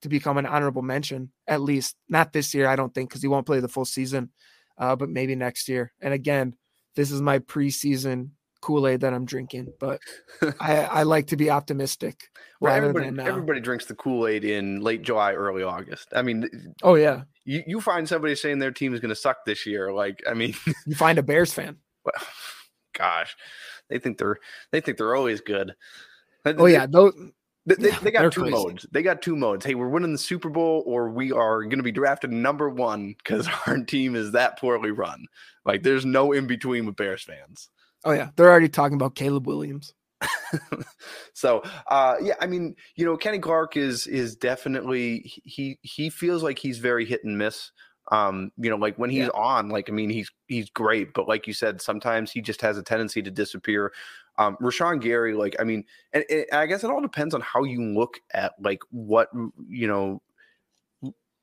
[0.03, 1.97] to become an honorable mention at least.
[2.09, 4.31] Not this year I don't think because he won't play the full season
[4.79, 5.93] uh, but maybe next year.
[6.01, 6.55] And again
[6.95, 8.31] this is my preseason
[8.63, 10.01] Kool-Aid that I'm drinking but
[10.61, 14.81] I, I like to be optimistic well, everybody, than, uh, everybody drinks the Kool-Aid in
[14.81, 16.09] late July early August.
[16.15, 17.23] I mean oh yeah.
[17.45, 20.35] you, you find somebody saying their team is going to suck this year like I
[20.35, 20.55] mean
[20.87, 21.77] you find a Bears fan.
[22.07, 22.25] Well,
[22.97, 23.37] gosh,
[23.89, 24.39] they think they're
[24.73, 25.75] they think they're always good.
[26.45, 27.13] Oh yeah, those,
[27.67, 28.57] they, they, they got two crazy.
[28.57, 28.87] modes.
[28.93, 29.65] They got two modes.
[29.65, 33.15] Hey, we're winning the Super Bowl, or we are going to be drafted number one
[33.19, 35.27] because our team is that poorly run.
[35.65, 37.69] Like, there's no in between with Bears fans.
[38.05, 39.93] Oh yeah, they're already talking about Caleb Williams.
[41.35, 46.43] so uh yeah i mean you know kenny clark is is definitely he he feels
[46.43, 47.71] like he's very hit and miss
[48.13, 49.31] um, you know, like when he's yeah.
[49.35, 52.79] on, like I mean, he's he's great, but like you said, sometimes he just has
[52.79, 53.93] a tendency to disappear.
[54.39, 57.65] Um, Rashan Gary, like I mean, and, and I guess it all depends on how
[57.65, 59.31] you look at like what
[59.69, 60.23] you know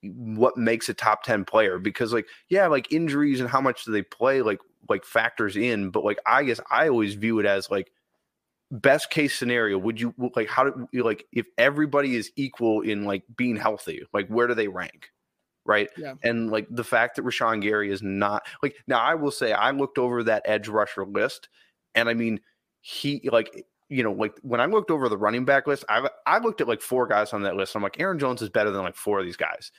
[0.03, 3.91] what makes a top 10 player because like yeah like injuries and how much do
[3.91, 7.71] they play like like factors in but like i guess i always view it as
[7.71, 7.89] like
[8.69, 13.05] best case scenario would you like how do you like if everybody is equal in
[13.05, 15.12] like being healthy like where do they rank
[15.65, 15.89] right?
[15.97, 16.13] Yeah.
[16.23, 19.71] And like the fact that Rashan Gary is not like now, I will say I
[19.71, 21.49] looked over that edge rusher list,
[21.95, 22.39] and I mean
[22.81, 26.07] he like eh, you know like when I looked over the running back list, I
[26.25, 27.75] I looked at like four guys on that list.
[27.75, 29.71] I'm like Aaron Jones is better than like four of these guys.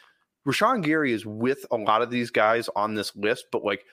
[0.47, 3.85] Rashan Gary is with a lot of these guys on this list, but like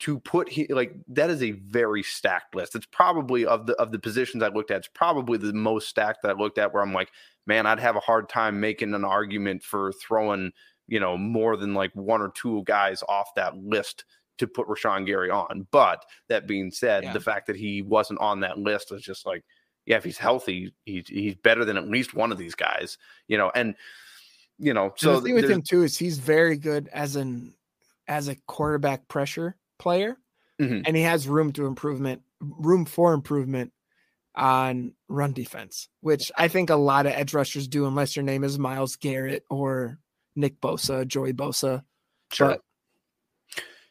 [0.00, 2.76] to put he like that is a very stacked list.
[2.76, 6.22] It's probably of the of the positions I looked at, it's probably the most stacked
[6.22, 7.10] that I looked at where I'm like,
[7.46, 10.52] man, I'd have a hard time making an argument for throwing,
[10.88, 14.04] you know, more than like one or two guys off that list
[14.38, 15.66] to put Rashan Gary on.
[15.70, 17.12] But that being said, yeah.
[17.12, 19.44] the fact that he wasn't on that list is just like,
[19.86, 23.38] yeah, if he's healthy, he's he's better than at least one of these guys, you
[23.38, 23.74] know, and
[24.58, 27.54] you know, so and the thing with him too is he's very good as an
[28.06, 30.16] as a quarterback pressure player,
[30.60, 30.82] mm-hmm.
[30.84, 33.72] and he has room to improvement, room for improvement
[34.34, 38.44] on run defense, which I think a lot of edge rushers do, unless your name
[38.44, 39.98] is Myles Garrett or
[40.38, 41.82] Nick Bosa, Joey Bosa.
[42.32, 42.48] Sure.
[42.48, 42.60] But,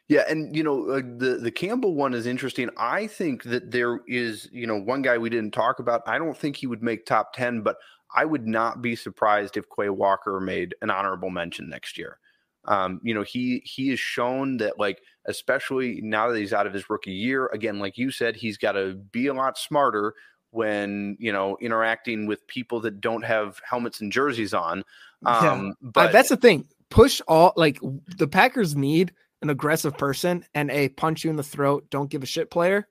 [0.08, 2.70] yeah, and you know uh, the the Campbell one is interesting.
[2.78, 6.02] I think that there is you know one guy we didn't talk about.
[6.08, 7.76] I don't think he would make top ten, but
[8.16, 12.20] I would not be surprised if Quay Walker made an honorable mention next year.
[12.66, 16.74] Um, you know, he he has shown that like, especially now that he's out of
[16.74, 20.14] his rookie year, again, like you said, he's got to be a lot smarter
[20.52, 24.84] when you know interacting with people that don't have helmets and jerseys on.
[25.26, 25.72] Um, yeah.
[25.82, 26.68] but that's the thing.
[26.90, 27.80] Push all like
[28.18, 32.24] the Packers need an aggressive person and a punch you in the throat, don't give
[32.24, 32.88] a shit player.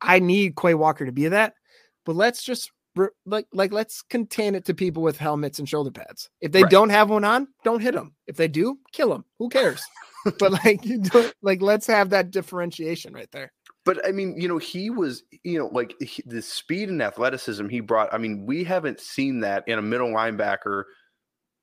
[0.00, 1.54] I need Quay Walker to be that.
[2.04, 2.70] But let's just
[3.26, 6.30] like like let's contain it to people with helmets and shoulder pads.
[6.40, 6.70] If they right.
[6.70, 8.14] don't have one on, don't hit them.
[8.26, 9.24] If they do, kill them.
[9.38, 9.82] Who cares?
[10.38, 13.52] but like you do, like let's have that differentiation right there.
[13.84, 17.68] But I mean, you know, he was, you know, like he, the speed and athleticism
[17.68, 18.12] he brought.
[18.14, 20.84] I mean, we haven't seen that in a middle linebacker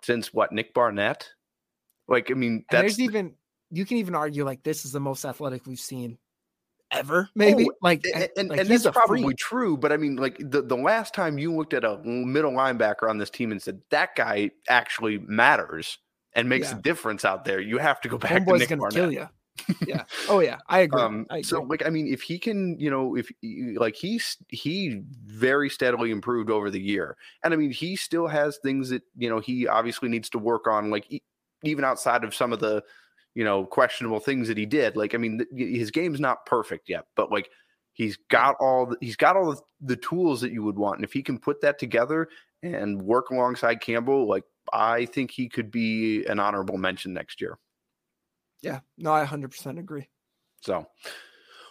[0.03, 1.29] since what Nick Barnett.
[2.07, 3.35] Like, I mean, that's there's even
[3.69, 6.17] you can even argue like this is the most athletic we've seen
[6.91, 7.67] ever, oh, maybe.
[7.69, 9.37] Oh, like, and, and, like and that's probably freak.
[9.37, 9.77] true.
[9.77, 13.17] But I mean, like the, the last time you looked at a middle linebacker on
[13.17, 15.97] this team and said that guy actually matters
[16.33, 16.77] and makes yeah.
[16.77, 18.31] a difference out there, you have to go back.
[18.31, 18.95] Homeboy's to Nick gonna Barnett.
[18.95, 19.29] kill you.
[19.85, 20.03] Yeah.
[20.29, 21.01] Oh yeah, I agree.
[21.01, 21.43] Um, I agree.
[21.43, 23.31] So like, I mean, if he can, you know, if
[23.79, 28.57] like he's he very steadily improved over the year, and I mean, he still has
[28.57, 31.21] things that you know he obviously needs to work on, like
[31.63, 32.83] even outside of some of the
[33.33, 34.95] you know, questionable things that he did.
[34.95, 37.49] Like, I mean, his game's not perfect yet, but like
[37.93, 41.05] he's got all the, he's got all the, the tools that you would want, and
[41.05, 42.27] if he can put that together
[42.63, 47.57] and work alongside Campbell, like I think he could be an honorable mention next year.
[48.61, 50.07] Yeah, no, I 100% agree.
[50.61, 50.87] So,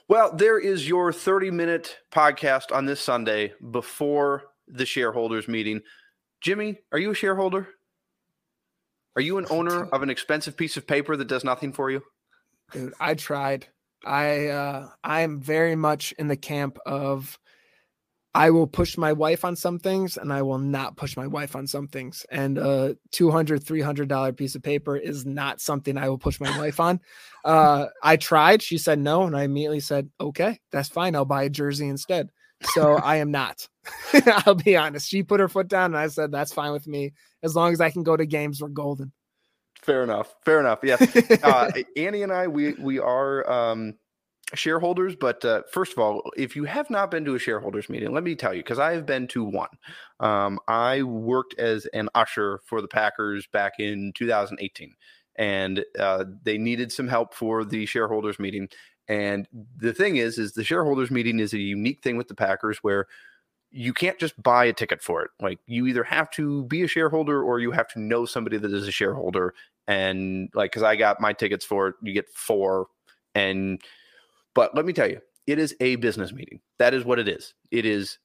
[0.08, 5.82] well, there is your 30 minute podcast on this Sunday before the shareholders meeting.
[6.40, 7.68] Jimmy, are you a shareholder?
[9.16, 12.02] Are you an owner of an expensive piece of paper that does nothing for you?
[12.72, 13.66] Dude, I tried.
[14.04, 17.38] I uh I am very much in the camp of
[18.34, 21.56] I will push my wife on some things and I will not push my wife
[21.56, 22.24] on some things.
[22.30, 26.56] And a $200, 300 dollar piece of paper is not something I will push my
[26.58, 27.00] wife on.
[27.42, 31.16] Uh I tried, she said no and I immediately said, "Okay, that's fine.
[31.16, 32.28] I'll buy a jersey instead."
[32.62, 33.66] So I am not.
[34.46, 35.08] I'll be honest.
[35.08, 37.12] She put her foot down and I said, that's fine with me.
[37.42, 39.12] As long as I can go to games, we're golden.
[39.82, 40.34] Fair enough.
[40.44, 40.80] Fair enough.
[40.82, 40.96] Yeah.
[41.42, 43.94] Uh, Annie and I, we, we are, um,
[44.54, 45.16] shareholders.
[45.16, 48.24] But uh, first of all, if you have not been to a shareholders meeting, let
[48.24, 49.68] me tell you, because I have been to one.
[50.18, 54.94] Um, I worked as an usher for the Packers back in 2018,
[55.36, 58.68] and uh, they needed some help for the shareholders meeting.
[59.08, 62.78] And the thing is, is the shareholders meeting is a unique thing with the Packers
[62.78, 63.06] where
[63.72, 65.30] you can't just buy a ticket for it.
[65.40, 68.72] Like you either have to be a shareholder or you have to know somebody that
[68.72, 69.54] is a shareholder.
[69.86, 72.86] And like, cause I got my tickets for it, you get four.
[73.34, 73.80] And,
[74.54, 76.60] but let me tell you, it is a business meeting.
[76.78, 77.54] That is what it is.
[77.70, 78.18] It is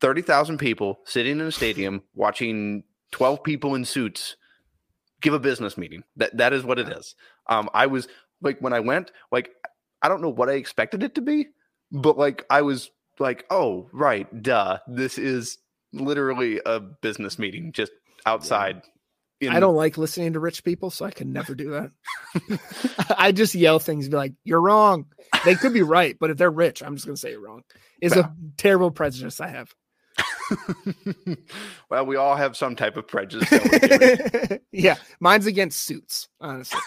[0.00, 4.36] 30,000 people sitting in a stadium watching 12 people in suits
[5.20, 6.04] give a business meeting.
[6.16, 7.14] That, that is what it is.
[7.48, 8.08] Um, I was
[8.40, 9.50] like, when I went, like,
[10.02, 11.48] I don't know what I expected it to be,
[11.90, 14.78] but like I was like, oh, right, duh.
[14.86, 15.58] This is
[15.92, 17.92] literally a business meeting just
[18.26, 18.82] outside.
[19.40, 19.50] In...
[19.50, 23.10] I don't like listening to rich people, so I can never do that.
[23.18, 25.06] I just yell things and be like, you're wrong.
[25.44, 27.62] They could be right, but if they're rich, I'm just going to say you're wrong.
[28.00, 29.74] Is a terrible prejudice I have.
[31.90, 34.58] well, we all have some type of prejudice.
[34.72, 36.80] yeah, mine's against suits, honestly.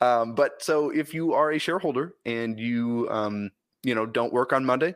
[0.00, 3.50] um, but so if you are a shareholder and you um,
[3.82, 4.94] you know don't work on Monday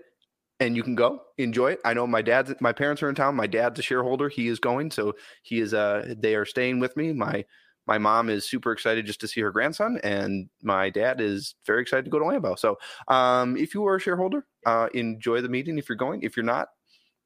[0.62, 1.80] and you can go enjoy it.
[1.84, 3.36] I know my dad's my parents are in town.
[3.36, 4.28] My dad's a shareholder.
[4.28, 7.12] He is going, so he is uh they are staying with me.
[7.12, 7.44] My
[7.86, 11.82] my mom is super excited just to see her grandson, and my dad is very
[11.82, 12.58] excited to go to Lambeau.
[12.58, 15.78] So, um, if you are a shareholder, uh, enjoy the meeting.
[15.78, 16.68] If you're going, if you're not,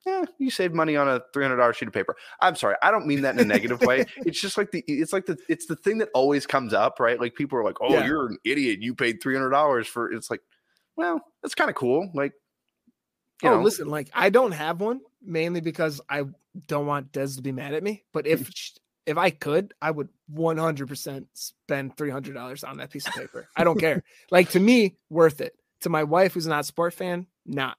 [0.07, 2.17] eh, you save money on a three hundred dollar sheet of paper.
[2.41, 4.05] I'm sorry, I don't mean that in a negative way.
[4.25, 7.21] It's just like the it's like the it's the thing that always comes up, right?
[7.21, 8.07] Like people are like, "Oh, Yeah.
[8.07, 8.81] you're an idiot.
[8.83, 10.41] You paid three hundred dollars for." It's like,
[10.97, 12.11] well, that's kind of cool.
[12.15, 12.33] Like,
[13.43, 16.25] you oh, know, listen, like I don't have one mainly because I
[16.67, 18.05] don't want Des to be mad at me.
[18.13, 18.31] But Mm.
[18.31, 18.51] if
[19.07, 23.47] if I could, I would 100% spend $300 on that piece of paper.
[23.57, 24.03] I don't care.
[24.33, 25.55] Like to me, worth it.
[25.83, 27.77] To my wife, who's not a sport fan, not.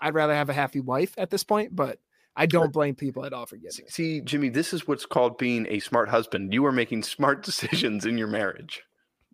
[0.00, 1.98] I'd rather have a happy wife at this point, but
[2.34, 3.92] I don't blame people at all for getting it.
[3.92, 6.54] see, Jimmy, this is what's called being a smart husband.
[6.54, 8.82] You are making smart decisions in your marriage.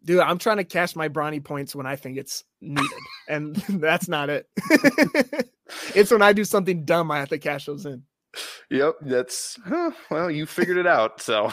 [0.05, 2.87] Dude, I'm trying to cash my brownie points when I think it's needed,
[3.29, 4.49] and that's not it.
[5.95, 8.03] It's when I do something dumb, I have to cash those in.
[8.71, 11.21] Yep, that's huh, well, you figured it out.
[11.21, 11.51] So,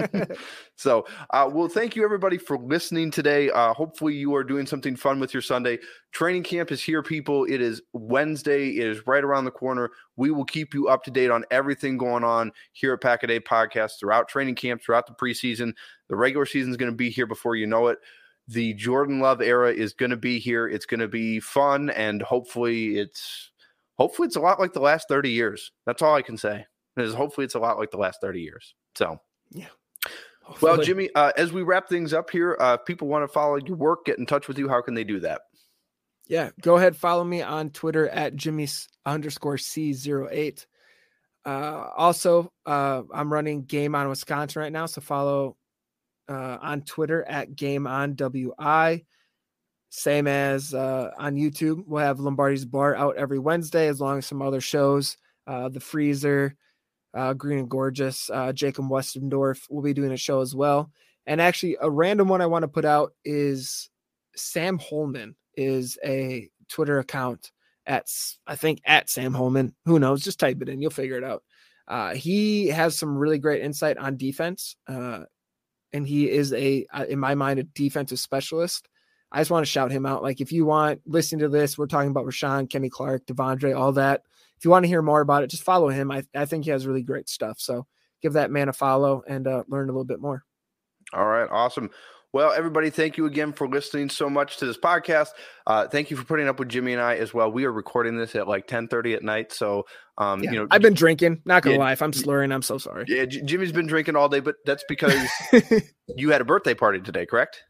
[0.76, 3.50] so uh, well, thank you everybody for listening today.
[3.50, 5.78] Uh, hopefully, you are doing something fun with your Sunday.
[6.10, 7.44] Training camp is here, people.
[7.44, 8.70] It is Wednesday.
[8.70, 9.90] It is right around the corner.
[10.16, 13.26] We will keep you up to date on everything going on here at Pack a
[13.26, 15.72] Day Podcast throughout training camp, throughout the preseason.
[16.08, 17.98] The regular season is going to be here before you know it.
[18.48, 20.68] The Jordan Love era is going to be here.
[20.68, 23.50] It's going to be fun, and hopefully, it's
[23.98, 25.72] hopefully it's a lot like the last 30 years.
[25.86, 26.66] That's all I can say.
[26.96, 28.74] Is hopefully it's a lot like the last 30 years.
[28.96, 29.18] So,
[29.50, 29.68] yeah.
[30.60, 33.56] well, Jimmy, uh, as we wrap things up here, uh, if people want to follow
[33.56, 35.40] your work, get in touch with you, how can they do that?
[36.28, 36.96] Yeah, go ahead.
[36.96, 38.68] Follow me on Twitter at Jimmy
[39.06, 40.66] underscore C08.
[41.44, 44.86] Uh, also, uh, I'm running Game On Wisconsin right now.
[44.86, 45.56] So follow
[46.32, 49.04] uh, on Twitter at Game On WI.
[49.90, 51.84] Same as uh, on YouTube.
[51.86, 55.18] We'll have Lombardi's Bar out every Wednesday, as long as some other shows.
[55.46, 56.56] Uh, the Freezer,
[57.14, 60.90] uh, Green and Gorgeous, uh, Jacob Westendorf will be doing a show as well.
[61.26, 63.90] And actually, a random one I want to put out is
[64.34, 67.50] Sam Holman is a Twitter account
[67.84, 68.06] at
[68.46, 69.74] I think at Sam Holman.
[69.84, 70.22] Who knows?
[70.22, 71.42] Just type it in, you'll figure it out.
[71.86, 75.24] Uh, he has some really great insight on defense, uh,
[75.92, 78.88] and he is a, uh, in my mind, a defensive specialist.
[79.30, 80.22] I just want to shout him out.
[80.22, 83.92] Like, if you want listening to this, we're talking about Rashan, Kenny Clark, De'Vondre, all
[83.92, 84.22] that.
[84.58, 86.10] If you want to hear more about it, just follow him.
[86.10, 87.58] I, I think he has really great stuff.
[87.58, 87.86] So
[88.20, 90.44] give that man a follow and uh, learn a little bit more.
[91.12, 91.90] All right, awesome.
[92.32, 95.28] Well, everybody, thank you again for listening so much to this podcast.
[95.66, 97.52] Uh, thank you for putting up with Jimmy and I as well.
[97.52, 99.84] We are recording this at like 10:30 at night, so
[100.16, 101.42] um, Yeah, you know, I've been drinking.
[101.44, 101.82] Not gonna Yeah.
[101.82, 103.04] lie, if I'm slurring, I'm so sorry.
[103.06, 105.20] yeah, Jimmy's been drinking all day, but that's because
[106.16, 107.62] you had a birthday party today, correct?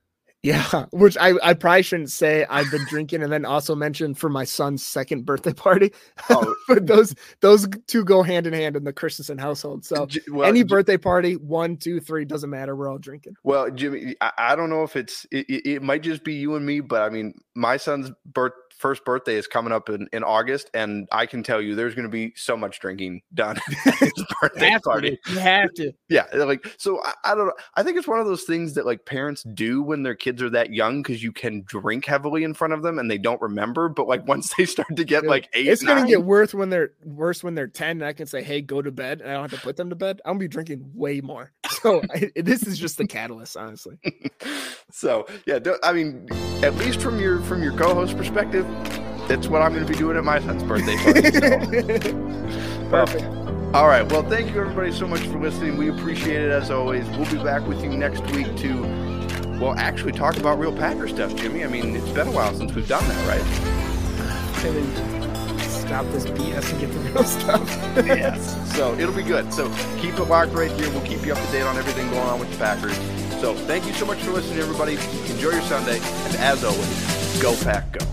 [0.42, 4.28] Yeah, which I, I probably shouldn't say I've been drinking and then also mentioned for
[4.28, 5.92] my son's second birthday party.
[6.30, 6.54] Oh.
[6.68, 9.84] but those those two go hand in hand in the Christensen household.
[9.84, 12.74] So well, any birthday party, one, two, three, doesn't matter.
[12.74, 13.36] We're all drinking.
[13.44, 16.56] Well, Jimmy, I, I don't know if it's it, it, it might just be you
[16.56, 20.22] and me, but I mean, my son's birth first birthday is coming up in, in
[20.24, 23.56] August, and I can tell you there's going to be so much drinking done
[23.86, 25.10] at his birthday Have to, party.
[25.10, 25.18] dude.
[25.34, 25.92] You have to.
[26.08, 27.00] Yeah, like so.
[27.02, 27.54] I, I don't know.
[27.74, 30.50] I think it's one of those things that like parents do when their kids are
[30.50, 33.88] that young because you can drink heavily in front of them and they don't remember.
[33.88, 36.70] But like once they start to get Dude, like eight, It's gonna get worse when
[36.70, 39.34] they're worse when they're 10 and I can say, hey, go to bed, and I
[39.34, 40.20] don't have to put them to bed.
[40.24, 41.52] I'm gonna be drinking way more.
[41.82, 43.98] So I, this is just the catalyst, honestly.
[44.90, 46.28] so yeah, I mean,
[46.62, 48.64] at least from your from your co-host perspective,
[49.26, 51.32] that's what I'm going to be doing at my son's birthday party.
[51.32, 52.90] so.
[52.90, 53.24] Perfect.
[53.74, 54.10] all right.
[54.12, 55.76] Well, thank you everybody so much for listening.
[55.76, 57.04] We appreciate it as always.
[57.16, 58.82] We'll be back with you next week to,
[59.58, 61.64] well, actually talk about real Packer stuff, Jimmy.
[61.64, 65.21] I mean, it's been a while since we've done that, right?
[65.92, 67.68] Stop this BS and get the real stuff?
[68.06, 68.74] yes.
[68.74, 69.52] So it'll be good.
[69.52, 70.88] So keep it locked right here.
[70.88, 72.96] We'll keep you up to date on everything going on with the Packers.
[73.42, 74.94] So thank you so much for listening, everybody.
[75.30, 78.12] Enjoy your Sunday, and as always, go Pack, go.